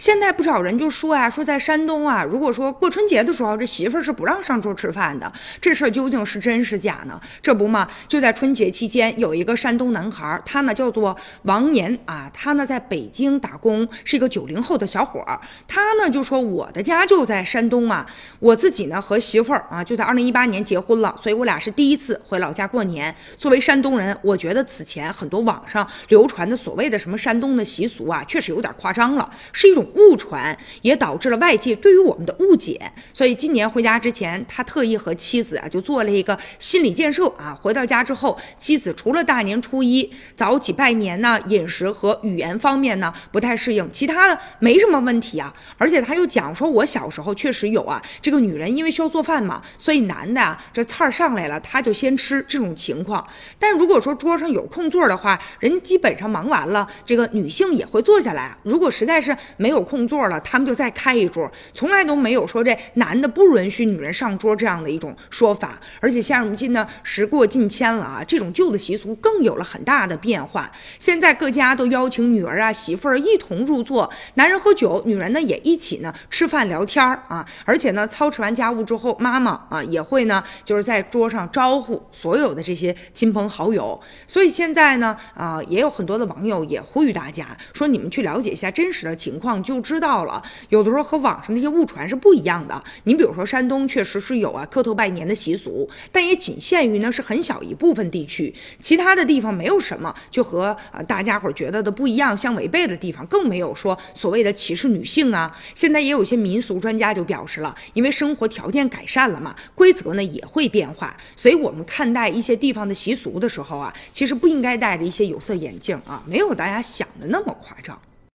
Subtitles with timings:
[0.00, 5.30] 现在不少人就说呀，说在山东啊，如果说过春节的时候，这媳妇儿是不让上桌吃饭的，
[5.60, 7.20] 这事儿究竟是真是假呢？
[7.42, 18.06] 这不嘛，就在春节期间，有一个山东男孩，他呢叫做王年啊，他呢在北京打工，是一个九零后的小伙儿，他呢就说我的家就在山东啊，
[18.38, 23.14] 我自己呢和媳妇儿啊就在二零一八年结婚了，所以我俩是第一次回老家过年。
[23.36, 32.80] 作为山东人，我觉得此前很多网上流传的所谓的什么山东的习俗啊，确实有点夸张了，是一种误传，也导致了外界对于我们的误解。
[33.12, 37.58] 所以今年回家之前，他特意和妻子啊就做了一个心理建设啊。
[37.60, 45.54] 回到家之后，妻子除了大年初一早起拜年呢，饮食和语言方面呢不太适应，其他的没什么问题啊。
[45.78, 53.26] 而且他又讲说，我小时候确实有啊，这个女人因为需要做饭嘛，所以男的啊这菜儿上来了，他就先吃这种情况。
[53.58, 58.56] 但如果说桌上有空座的话，人家基本上忙完了，这个女性也会坐下来。
[58.62, 65.80] 如果实在是没有有空座了，他们就再开一桌，从来都没有说这男的不允许女人上桌这样的一种说法。
[66.00, 70.70] 而且现如今呢，时过境迁了啊，这种旧的习俗更有了很大的变化。
[70.98, 77.46] 现在各家都邀请女儿啊、媳妇儿一同入座，男人喝酒，女人呢也一起呢吃饭聊天儿啊。
[77.64, 83.98] 而且呢，操持完家务之后，妈妈啊也会呢就是在桌上招呼所有的这些亲朋好友。
[84.26, 90.42] 所以现在呢啊，也有很多的网友也呼吁大家说，你们去了解一下真实的情况就知道了。
[90.68, 92.82] 有的时候和网上那些误传是不一样的。
[93.04, 105.56] 你比如说山东确实是有啊磕头拜年的习俗，但也仅限于呢是很小一部分地区，其他的地方没有什么就和啊大家伙觉得的不一样、相违背的地方，更没有说所谓的歧视女性啊。
[105.74, 118.00] 现在也有一些民俗专家就表示了，因为生活条件改善了嘛，规则呢也会变化，所以我们看待一些地方的习俗的时候啊，其实不应该戴着一些有色眼镜啊，没有大家想的那么夸张。